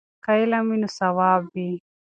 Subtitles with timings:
[0.23, 1.69] که علم وي نو ثواب وي.